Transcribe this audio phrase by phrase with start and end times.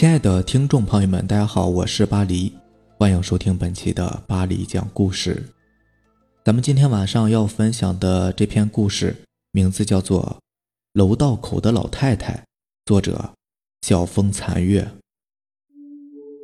[0.00, 2.50] 亲爱的听众朋友们，大家好，我是巴黎，
[2.96, 5.46] 欢迎收听本期的巴黎讲故事。
[6.42, 9.14] 咱们今天晚上要分享的这篇故事
[9.52, 10.22] 名字叫做
[10.94, 12.32] 《楼道口的老太太》，
[12.86, 13.30] 作者
[13.82, 14.90] 晓风残月。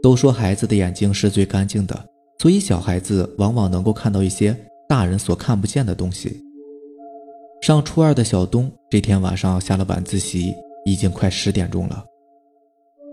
[0.03, 2.07] 都说孩子的眼睛是最干净的，
[2.39, 4.55] 所以小孩子往往能够看到一些
[4.87, 6.45] 大人所看不见的东西。
[7.63, 10.55] 上初二的小东这天晚上下了晚自习，
[10.85, 12.05] 已经快十点钟了。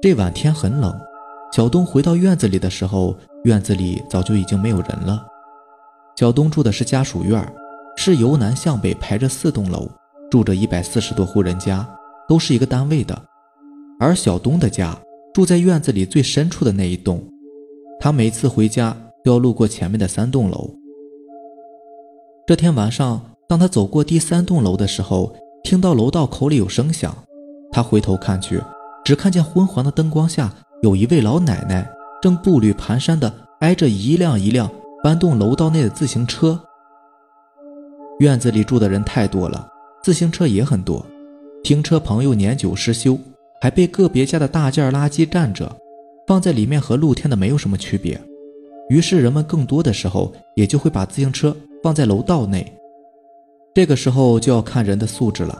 [0.03, 0.93] 这晚天很冷，
[1.53, 5.25] 小东回到院子里的时候，院子里早就已经没有人了。
[6.17, 7.41] 小东住的是家属院，
[7.95, 9.89] 是由南向北排着四栋楼，
[10.29, 11.87] 住着一百四十多户人家，
[12.27, 13.17] 都是一个单位的。
[13.97, 14.93] 而小东的家
[15.33, 17.23] 住在院子里最深处的那一栋，
[17.97, 18.93] 他每次回家
[19.23, 20.69] 都要路过前面的三栋楼。
[22.45, 23.21] 这天晚上。
[23.47, 27.15] 当他走过第三栋楼的时候，听到楼道口里有声响，
[27.71, 28.59] 他回头看去，
[29.03, 30.51] 只看见昏黄的灯光下
[30.81, 31.89] 有一位老奶奶
[32.21, 34.69] 正步履蹒跚地挨着一辆一辆
[35.03, 36.59] 搬动楼道内的自行车。
[38.19, 39.67] 院子里住的人太多了，
[40.01, 41.05] 自行车也很多，
[41.63, 43.17] 停车棚又年久失修，
[43.59, 45.69] 还被个别家的大件垃圾占着，
[46.27, 48.19] 放在里面和露天的没有什么区别。
[48.89, 52.71] 于是人们更多的时候也就会把自行车放在楼道内。
[53.73, 55.59] 这个时候就要看人的素质了，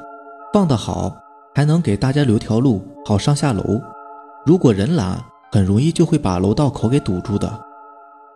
[0.53, 1.13] 放得好，
[1.55, 3.79] 还能给大家留条路，好上下楼。
[4.45, 7.59] 如果人懒，很容易就会把楼道口给堵住的。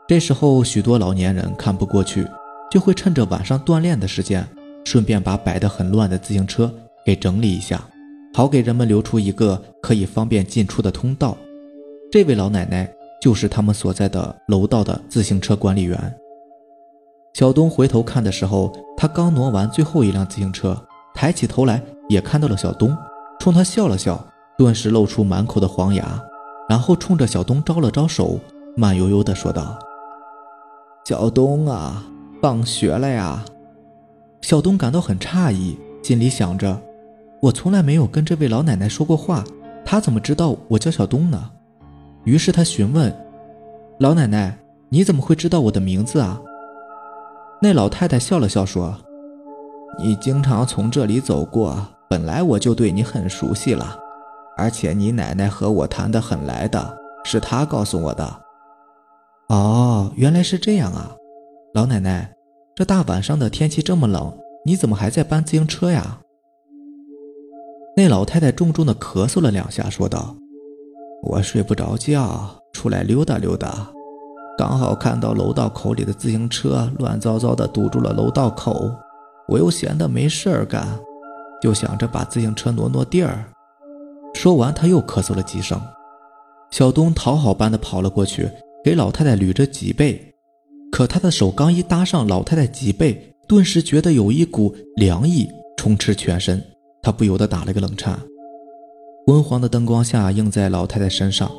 [0.08, 2.28] 这时候，许多老年人看不过去，
[2.72, 4.48] 就会趁着晚上锻炼的时间，
[4.86, 6.72] 顺便把摆得很乱的自行车
[7.04, 7.84] 给整理一下，
[8.34, 11.36] 好给人们留出一个可以方便进出的通道。
[12.12, 12.90] 这位老奶奶
[13.22, 16.00] 就是他们所在的楼道的自行车管理员。
[17.34, 20.80] 小东回头看的时候，他刚挪完最后一辆自行车，
[21.14, 22.96] 抬起头来也看到了小东，
[23.48, 24.22] 冲他笑了笑，
[24.58, 26.22] 顿时露出满口的黄牙，
[26.68, 28.38] 然后冲着小东招了招手，
[28.76, 29.80] 慢悠悠地说道
[31.08, 32.04] ：“小东啊，
[32.42, 33.46] 放学了呀。”
[34.44, 36.78] 小东感到很诧异，心里想着
[37.42, 39.46] ：“我从来没有跟这位老奶奶说过话，
[39.86, 41.52] 她怎么知道我叫小东呢？”
[42.26, 43.16] 于是他询问
[44.00, 46.42] ：“老奶奶，你怎么会知道我的名字啊？”
[47.64, 48.98] 那老太太笑了笑说
[50.04, 53.98] ：“你经常从这里走过，本来我就对你很熟悉了，
[54.56, 58.42] 而且你奶奶和我谈得很来的，是她告诉我的。”
[59.50, 61.16] 哦，原来是这样啊！
[61.74, 62.34] 老奶奶，
[62.76, 66.20] 这大晚上的天气这么冷，你怎么还在搬自行车呀？
[67.96, 70.36] 那老太太重重的咳嗽了两下，说道
[71.24, 73.88] ：“我睡不着觉，出来溜达溜达。”
[74.58, 78.92] 刚好看到楼道口里的自行车乱糟糟的堵住了楼道口，
[79.48, 80.86] 我又闲得没事儿干，
[81.62, 83.46] 就想着把自行车挪挪地儿。
[84.34, 85.82] 说完，他又咳嗽了几声。
[86.70, 88.50] 小东讨好般的跑了过去，
[88.84, 90.34] 给老太太捋着脊背。
[90.92, 96.64] 可他的手刚一搭上老太太脊背，顿时觉得有一股凉意充斥全身，
[97.02, 98.20] 他不由得打了个冷颤。
[99.26, 101.50] 昏黄的灯光下映在老太太身上。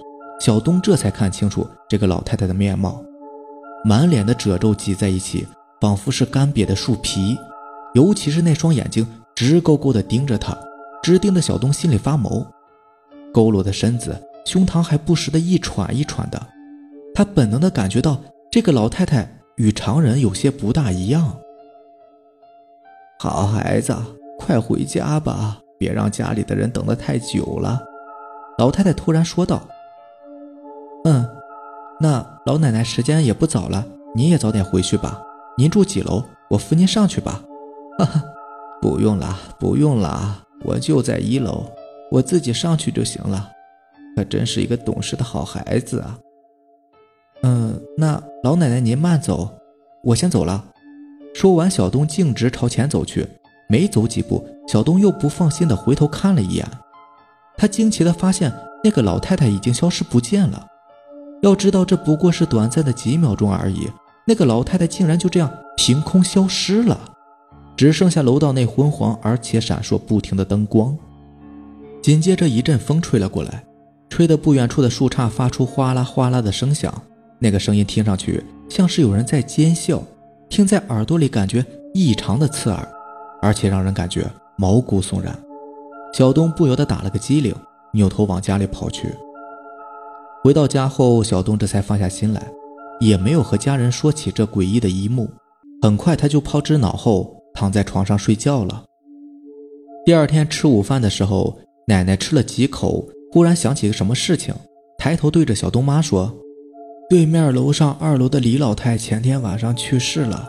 [0.41, 3.03] 小东这才看清楚这个老太太的面貌，
[3.85, 5.47] 满脸的褶皱挤在一起，
[5.81, 7.37] 仿佛是干瘪的树皮。
[7.95, 9.07] 尤其是那双眼睛
[9.38, 10.59] 直勾勾地盯着他，
[11.00, 12.44] 直盯得小东心里发毛。
[13.32, 16.44] 佝偻的身子，胸膛还不时的一喘一喘的。
[17.15, 21.38] 他本能地感觉到这个老太太与常人有些不大一样。
[23.21, 23.97] 好孩子，
[24.41, 27.81] 快回家吧，别让家里的人等得太久了。
[28.59, 29.62] 老太太突然说道。
[31.05, 31.25] 嗯，
[32.00, 35.22] 那老奶奶时间也不早了，你也早点回去吧。
[35.56, 36.25] 您住几楼？
[36.50, 37.41] 我扶您上去吧。
[38.00, 38.20] 哈哈，
[38.81, 41.65] 不用了，不用了，我就在一楼，
[42.11, 43.50] 我自己上去就行了。
[44.16, 46.19] 可真是一个懂事的好孩子啊。
[47.43, 49.49] 嗯，那老奶奶您慢走，
[50.03, 50.65] 我先走了。
[51.34, 53.27] 说完，小东径直朝前走去。
[53.71, 56.67] 没走几步，小东又不放心的回头看了一眼，
[57.56, 58.50] 他惊奇的发现
[58.82, 60.67] 那个老太太已经消失不见了。
[61.43, 63.87] 要知道，这不过是短暂的几秒钟而已。
[64.26, 66.99] 那个老太太竟然就这样凭空消失了，
[67.79, 70.99] 只剩下楼道内昏黄而且闪烁不停的灯光。
[72.03, 73.65] 紧接着，一阵风吹了过来，
[74.11, 76.93] 吹得不远处的树杈发出哗啦哗啦的声响。
[77.39, 80.03] 那个声音听上去像是有人在尖笑，
[80.49, 81.65] 听在耳朵里感觉
[81.95, 82.85] 异常的刺耳，
[83.41, 85.39] 而且让人感觉毛骨悚然。
[86.13, 87.55] 小东不由得打了个激灵，
[87.93, 89.15] 扭头往家里跑去。
[90.43, 92.45] 回到家后，小东这才放下心来，
[92.99, 95.31] 也没有和家人说起这诡异的一幕。
[95.81, 98.84] 很快，他就抛之脑后，躺在床上睡觉了。
[100.06, 101.58] 第二天吃午饭的时候，
[101.88, 104.55] 奶奶吃了几口，忽然想起个什么事情，
[104.96, 106.32] 抬头对着小东妈说
[107.10, 110.49] ：“对面楼上二楼的李老太前天晚上去世了，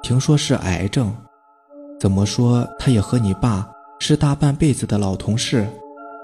[0.00, 1.12] 听说是癌症。
[1.98, 3.68] 怎么说，她也和你爸
[3.98, 5.66] 是大半辈子的老同事。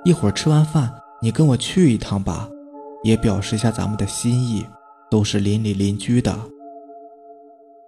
[0.05, 2.49] 一会儿吃完饭，你跟我去一趟吧，
[3.03, 4.65] 也表示一下咱们的心意。
[5.11, 6.39] 都是邻里邻居的。”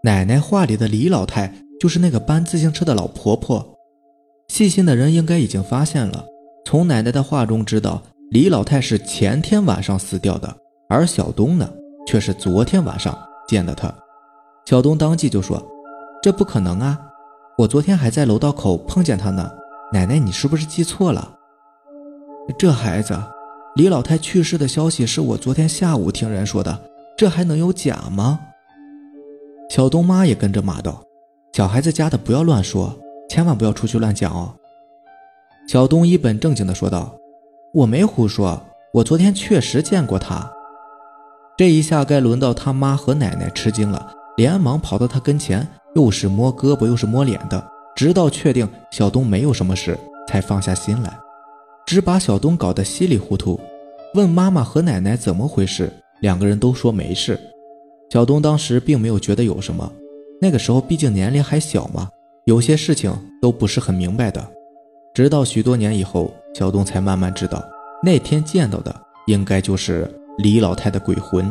[0.03, 3.77] 奶奶话里的李老太就是那个搬自行车的老婆婆。
[4.47, 6.25] 细心的人应该已经发现了，
[6.65, 8.01] 从奶奶的话中知道，
[8.31, 10.57] 李老太是前天晚上死掉的，
[10.89, 11.69] 而小东呢，
[12.07, 13.19] 却是昨天晚上
[13.49, 13.93] 见的她。
[14.65, 15.61] 小东当即就说
[16.23, 16.97] ：“这不可能啊，
[17.59, 19.51] 我昨天还在楼道口碰见他呢。
[19.93, 21.37] 奶奶，你是不是记错了？
[22.57, 23.21] 这孩子，
[23.75, 26.81] 李老太去世的消息是我昨天下午听人说的，
[27.19, 28.39] 这还能有假吗？”
[29.69, 31.03] 小东妈也跟着骂道
[31.53, 34.55] ：“小孩子家的不要乱说，千万不要出去乱讲哦。”
[35.69, 37.15] 小东一本正经地说道
[37.75, 38.61] ：“我没胡说，
[38.95, 40.51] 我昨天确实见过他。”
[41.59, 47.63] 这一下该轮到他妈和奶奶吃惊了，连忙跑到他跟前，又是摸胳膊又是摸脸的，
[47.95, 49.97] 直到确定小东没有什么事，
[50.27, 51.17] 才放下心来，
[51.87, 53.61] 只把小东搞得稀里糊涂。
[54.15, 57.39] 问妈妈和奶奶怎么回事，两个人都说没事。
[58.11, 59.91] 小东当时并没有觉得有什么，
[60.43, 62.09] 那个时候毕竟年龄还小嘛，
[62.47, 64.45] 有些事情都不是很明白的。
[65.15, 67.63] 直到许多年以后，小东才慢慢知道，
[68.03, 68.93] 那天见到的
[69.29, 71.49] 应该就是李老太的鬼魂。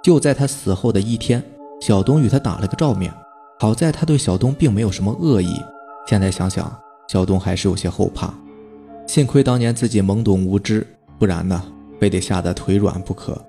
[0.00, 1.42] 就在他死后的一天，
[1.80, 3.12] 小东与他打了个照面。
[3.58, 5.60] 好在他对小东并没有什么恶意。
[6.06, 6.72] 现在想想，
[7.08, 8.32] 小东还是有些后怕。
[9.08, 10.86] 幸亏当年自己懵懂无知，
[11.18, 11.60] 不然呢，
[11.98, 13.44] 非得吓得腿软不可。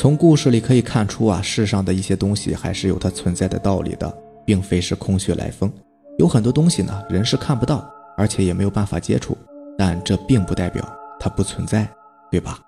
[0.00, 4.10] 从故事里可以看出啊，世上的一些东西还是有它存在的道理的，
[4.46, 5.70] 并非是空穴来风。
[6.16, 7.86] 有很多东西呢，人是看不到，
[8.16, 9.36] 而且也没有办法接触，
[9.76, 10.82] 但这并不代表
[11.18, 11.86] 它不存在，
[12.30, 12.58] 对吧？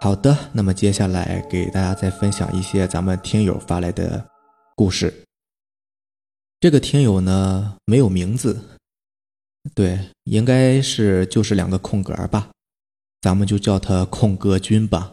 [0.00, 4.26] 好的，那么接下来给大家再分享一些咱们听友发来的
[4.74, 5.14] 故事。
[6.58, 8.60] 这个听友呢没有名字，
[9.72, 12.48] 对，应该是就是两个空格吧。
[13.20, 15.12] 咱们就叫他空格君吧。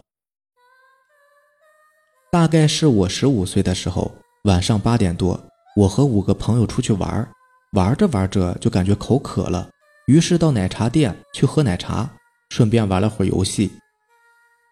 [2.31, 4.13] 大概是我十五岁的时候，
[4.43, 5.41] 晚上八点多，
[5.75, 7.27] 我和五个朋友出去玩，
[7.71, 9.69] 玩着玩着就感觉口渴了，
[10.07, 12.09] 于是到奶茶店去喝奶茶，
[12.49, 13.71] 顺便玩了会儿游戏。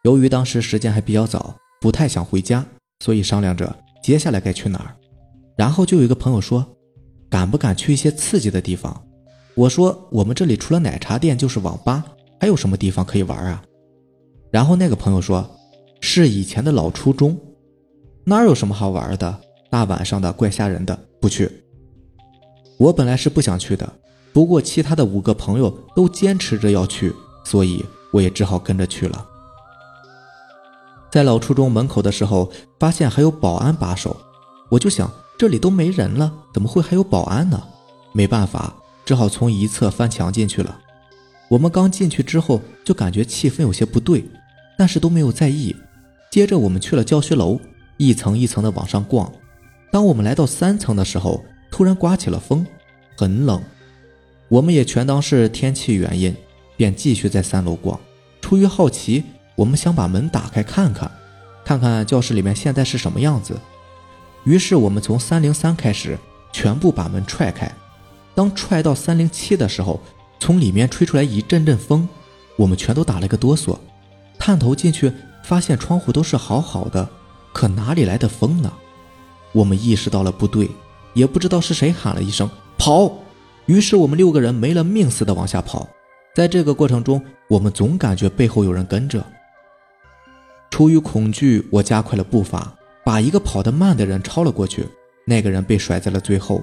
[0.03, 2.63] 由于当时时间还比较早，不太想回家，
[2.99, 4.95] 所以商量着接下来该去哪儿。
[5.57, 6.75] 然后就有一个朋友说
[7.31, 9.07] ：“敢不敢去一些刺激的地方？”
[9.55, 12.03] 我说：“我们这里除了奶茶店就是网吧。”
[12.43, 13.63] 还有什么地方可以玩啊？
[14.51, 15.49] 然后那个朋友说，
[16.01, 17.39] 是以前的老初中，
[18.25, 19.39] 哪有什么好玩的？
[19.69, 21.49] 大晚上的怪吓人的，不去。
[22.77, 23.89] 我本来是不想去的，
[24.33, 27.81] 不过其他的五个朋友都坚持着要去，所以
[28.11, 29.25] 我也只好跟着去了。
[31.09, 34.17] 在老初中门口的时候，发现还有保安把守，
[34.69, 37.63] 我就想这里都没人了，怎么会还有保安呢？
[38.11, 38.75] 没办法，
[39.05, 40.81] 只好从一侧翻墙进去了。
[41.53, 44.25] 我们刚进去之后就感觉气氛有些不对，
[44.75, 45.75] 但是都没有在意。
[46.31, 47.59] 接着我们去了教学楼，
[47.97, 49.31] 一层一层的往上逛。
[49.91, 52.65] 当我们来到三层的时候，突然刮起了风，
[53.15, 53.61] 很冷。
[54.47, 56.35] 我们也全当是天气原因，
[56.75, 57.99] 便继续在三楼逛。
[58.41, 61.11] 出于好奇，我们想把门打开看看，
[61.63, 63.55] 看看教室里面现在是什么样子。
[64.43, 66.17] 于是我们从三零三开始，
[66.51, 67.71] 全部把门踹开。
[68.33, 70.01] 当踹到三零七的时候，
[70.43, 72.05] 从里面吹出来一阵阵风，
[72.57, 73.79] 我们全都打了个哆嗦，
[74.37, 75.09] 探头进去
[75.41, 77.07] 发现窗户都是好好的，
[77.53, 78.69] 可哪里来的风呢？
[79.53, 80.69] 我们意识到了不对，
[81.13, 83.09] 也不知道是谁喊了一声“跑”，
[83.67, 85.87] 于是我们六个人没了命似的往下跑。
[86.35, 89.25] 在这个过程中，我们总感觉背后有人跟着。
[90.69, 94.85] 出于恐惧，我加快了步伐，把一个跑得慢的人超了过去，
[95.25, 96.61] 那个人被甩在了最后。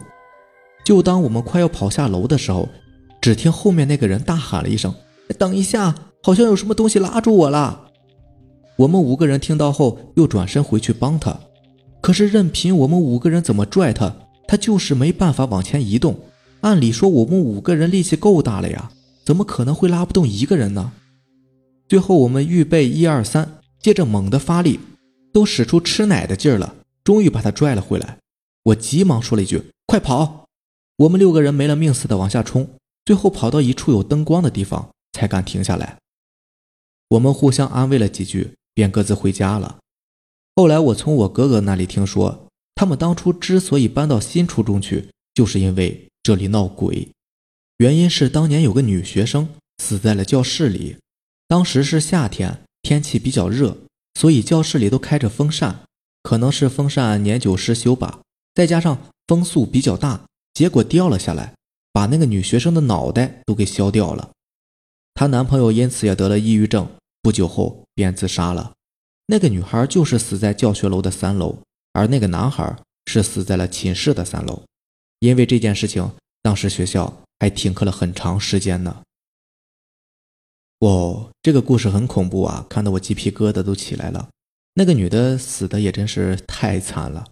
[0.84, 2.68] 就当我们快要跑下楼的时候。
[3.20, 4.94] 只听后面那个人大喊了一声
[5.38, 7.88] ：“等一下，好像有什么东西拉住我了。”
[8.76, 11.38] 我们五个人听到后又转身回去帮他，
[12.00, 14.16] 可是任凭我们五个人怎么拽他，
[14.48, 16.18] 他就是没办法往前移动。
[16.62, 18.90] 按理说我们五个人力气够大了呀，
[19.24, 20.92] 怎么可能会拉不动一个人呢？
[21.88, 24.80] 最后我们预备一二三，接着猛地发力，
[25.32, 26.74] 都使出吃奶的劲儿了，
[27.04, 28.16] 终于把他拽了回来。
[28.62, 30.46] 我急忙说了一句：“快跑！”
[30.98, 32.68] 我们六个人没了命似的往下冲。
[33.04, 35.98] 最后跑到一处有灯光的地方，才敢停下来。
[37.08, 39.78] 我们互相安慰了几句，便各自回家了。
[40.54, 47.08] 后来我从我哥哥那里听说，他们当初之所以搬到新初中去，就是因为这里闹鬼。
[47.78, 50.98] 原因是当年有个女学生死在了教室里。
[51.48, 53.76] 当时是夏天，天气比较热，
[54.14, 55.80] 所以教室里都开着风扇，
[56.22, 58.20] 可能是风扇年久失修吧。
[58.54, 61.54] 再加上风速比较大，结果掉了下来，
[61.92, 64.30] 把那个女学生的脑袋都给削掉了。
[65.14, 66.88] 她男朋友因此也得了抑郁症，
[67.22, 68.72] 不久后便自杀了。
[69.26, 71.58] 那个女孩就是死在教学楼的三楼，
[71.92, 74.62] 而那个男孩是死在了寝室的三楼。
[75.20, 76.10] 因为这件事情，
[76.42, 79.02] 当时学校还停课了很长时间呢。
[80.78, 84.30] 哦，这个故事很恐怖啊，看得我鸡皮疙瘩都起来了。
[84.74, 87.28] 那个女的死的也真是太惨了。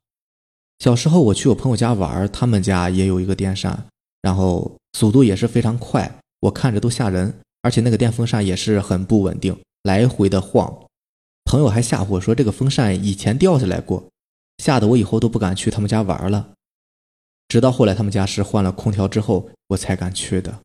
[0.79, 3.87] 小时候我去我朋友家玩，他们家也有一个电扇，
[4.23, 10.87] 然后速度也是非常快，我看着都吓人，而且那个电风扇也是很不稳定，来回的晃。
[11.45, 14.09] 朋友还吓唬我说这个风扇以前掉下来过，
[14.59, 16.51] 吓得我以后都不敢去他们家玩了。
[17.49, 20.61] 直到后来他们家是换了空调之后，我才敢去的。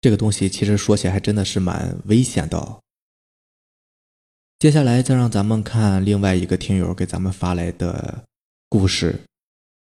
[0.00, 2.78] 这个东西其实说起来还真的是蛮危险的。
[4.58, 8.24] 接下来再让咱们看另外一个听友给咱们发来的
[8.68, 9.22] 故事，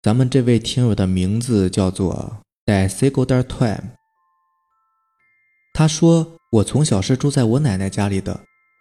[0.02, 3.92] 咱们这位听友的名字叫做 Desigoder Time。
[5.74, 8.40] 他说：“我从小是住在我奶奶家里的。”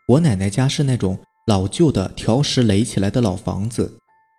[0.09, 3.99] 我奶奶家是那种老旧的条石垒起来的老房子，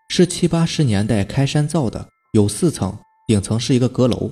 [0.09, 2.97] 是七八十年代开山造的，有四层，
[3.27, 4.31] 顶层是一个阁楼，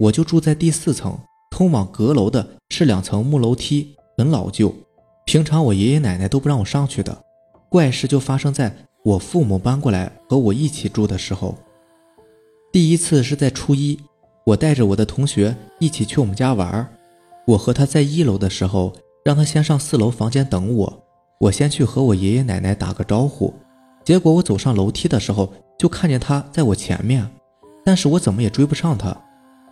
[0.00, 1.18] 我就住在第四层。
[1.50, 4.74] 通往阁楼的是两层木楼梯，很老旧，
[5.24, 7.22] 平常我爷爷奶奶都不让我上去的。
[7.70, 8.74] 怪事就发生在
[9.04, 11.56] 我父母搬过来和我一起住的时候。
[12.72, 14.00] 第一次是在初一，
[14.44, 16.86] 我带着我的同学一起去我们家玩，
[17.46, 18.92] 我和他在一楼的时候。
[19.24, 21.02] 让他先上四楼房间等我，
[21.40, 23.54] 我先去和我爷爷奶奶打个招呼。
[24.04, 27.26] 结果我走上楼梯的时候，就看见他在我前面，
[27.82, 29.16] 但是我怎么也追不上他。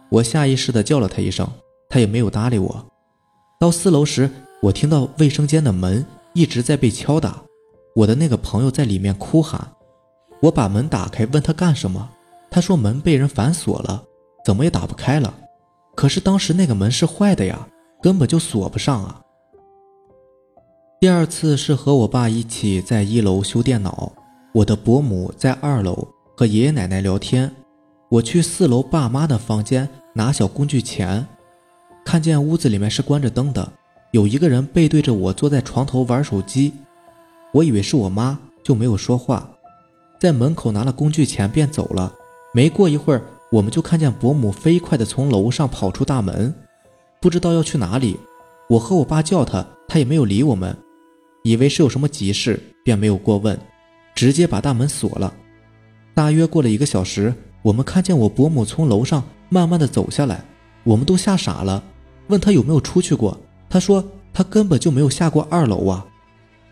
[0.08, 1.46] 我下意识地叫了他一声，
[1.90, 2.86] 他也没有搭理我。
[3.60, 4.30] 到四楼时，
[4.62, 6.02] 我听到卫生间的门
[6.32, 7.42] 一直在被敲打，
[7.94, 9.70] 我的那个朋友在里面哭喊。
[10.40, 12.08] 我把门打开，问他干什么，
[12.50, 14.02] 他说门被人反锁了，
[14.44, 15.32] 怎么也打不开了。
[15.94, 17.68] 可是当时那个门是坏的呀，
[18.02, 19.20] 根本就锁不上啊。
[21.00, 24.12] 第二次是和我爸一起在一楼修电脑，
[24.52, 27.52] 我的伯母在二楼和爷爷奶奶聊天，
[28.08, 31.26] 我去四楼爸妈的房间拿小工具钳，
[32.04, 33.72] 看见屋子里面是关着灯的，
[34.12, 36.72] 有一个人背对着我坐在床头玩手机，
[37.52, 39.50] 我以为是我妈，就没有说话，
[40.20, 42.12] 在门口拿了工具钳便走了。
[42.54, 43.22] 没过一会儿，
[43.52, 46.52] 我们就看见伯母飞快地从楼上跑出大门，
[47.20, 48.18] 不知道要去哪里，
[48.66, 50.74] 我和我爸叫他，他也没有理我们。
[51.42, 53.58] 以为是有什么急事，便没有过问，
[54.14, 55.34] 直接把大门锁了。
[56.14, 60.42] 大约过了一个小时，我们看见我伯母从楼上慢慢的走下来，
[60.82, 61.84] 我们都吓傻了，
[62.28, 63.38] 问他有没有出去过。
[63.68, 66.06] 他说他根本就没有下过二楼啊，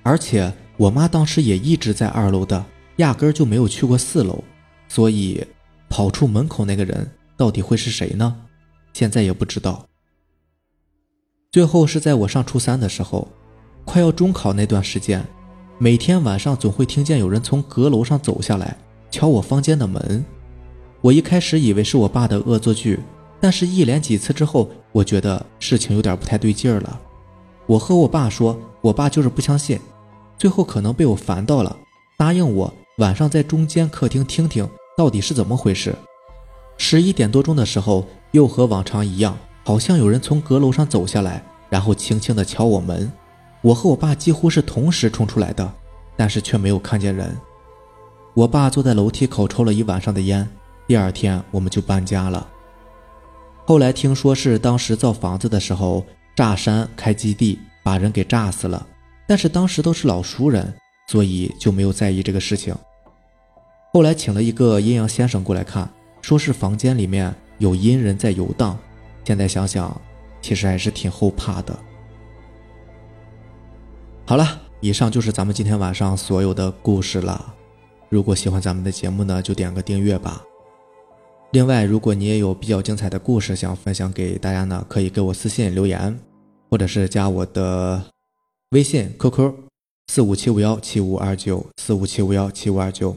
[0.02, 2.64] 而且我妈当时也一直在二楼的，
[2.96, 4.42] 压根就没有去过四楼。
[4.88, 5.44] 所以
[5.90, 7.06] 跑出门口那个人
[7.36, 8.34] 到底会是谁呢？
[8.94, 9.84] 现在也不知道。
[11.52, 13.28] 最后是在我上初三的时候。
[13.84, 15.26] 快要中考那段时间，
[15.78, 18.76] 每天晚上总会听见有人从阁楼上走下来，
[19.10, 20.24] 敲我房间的门。
[21.00, 23.00] 我一开始以为是我爸的恶作剧，
[23.40, 27.00] 但是一连几次之后，我觉得事情有点不太对劲儿了。
[27.66, 29.80] 我和我爸说，我爸就是不相信。
[30.38, 31.76] 最后可能被我烦到了，
[32.16, 34.68] 答应我晚上在中间客厅听听
[35.00, 35.96] 到底是怎么回事。
[36.76, 43.10] 十一点多钟的时候，又和往常一样，好像有人从阁楼上走下来，然后轻轻地敲我门。
[43.62, 45.72] 我和我爸几乎是同时冲出来的，
[46.18, 47.34] 但是却没有看见人。
[48.34, 50.46] 我爸坐在楼梯口抽了一晚上的烟。
[50.86, 52.46] 第二天我们就搬家了。
[53.64, 56.04] 后来听说是当时造房子的时候
[56.36, 58.86] 炸山开基地，把人给炸死了。
[59.26, 60.70] 但是当时都是老熟人，
[61.08, 62.74] 所以就没有在意这个事情。
[63.92, 65.90] 后来请了一个阴阳先生过来看，
[66.22, 68.78] 说是房间里面有阴人在游荡。
[69.24, 70.00] 现在想想，
[70.40, 71.76] 其实还是挺后怕的。
[74.24, 77.54] 好了，以上就是咱们今天晚上所有的故事了。
[78.08, 80.40] 如果喜欢咱们的节目呢，就点个订阅吧。
[81.50, 86.16] 另外，如果你也有比较精彩的故事想分享给大家呢，可以给我私信留言，
[86.70, 88.00] 或者是加我的
[88.70, 89.52] 微信 QQ
[90.06, 93.16] 四五七五幺七五二九四五七五幺七五二九。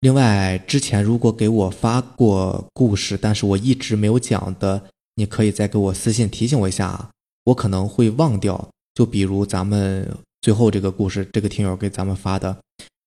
[0.00, 4.82] 另外，之前如果给我发过故事，但是我一直没有讲的，
[5.16, 7.10] 你可以再给我私信提醒我一下，
[7.44, 8.70] 我可能会忘掉。
[8.94, 12.56] 就比如咱们最后这个故事，这个听友给咱们发的，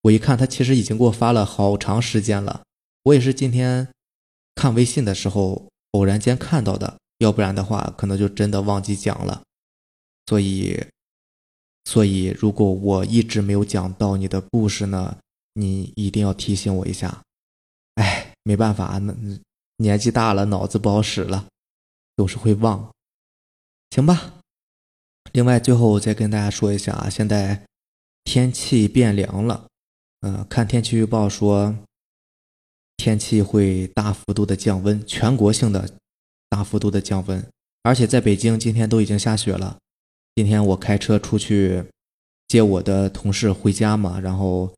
[0.04, 2.62] 我一看他其实已经给我发了好长时间了，
[3.04, 3.88] 我也是今天
[4.54, 9.42] 看微信的时候偶然间看到的，要不然的话可能就真的忘记讲了。
[10.28, 10.80] 所以，
[11.86, 15.18] 所以如果我一直没有讲到你的故事呢，
[15.54, 17.22] 你一定要提醒我一下。
[17.96, 19.14] 哎，没办法，那
[19.78, 21.46] 年纪大了，脑子不好使了，
[22.18, 22.92] 总是会忘。
[23.92, 24.40] 行吧。
[25.32, 27.66] 另外，最后再跟大家说一下啊，现在
[28.24, 29.68] 天气变凉了，
[30.22, 31.76] 嗯，看天气预报说
[32.98, 35.90] 天气会大幅度的降温，全国性的
[36.50, 37.46] 大幅度的降温，
[37.82, 39.78] 而且在北京今天都已经下雪了。
[40.36, 41.84] 今天我开车出去
[42.48, 44.74] 接我的同事回家嘛，然后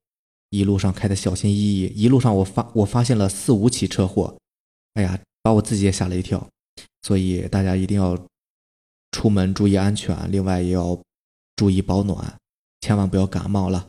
[0.50, 4.38] 一路上开的小心翼翼，一路上我发我发现了四五起车祸，
[4.94, 6.48] 哎呀，把我自己也吓了一跳。
[7.02, 8.18] 所以大家一定要
[9.12, 11.00] 出门注意安全，另外也要
[11.56, 12.36] 注意保暖，
[12.82, 13.88] 千万不要感冒了。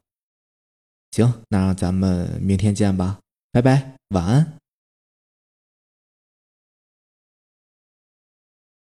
[1.12, 3.20] 行，那咱们明天见吧，
[3.52, 4.58] 拜拜，晚安。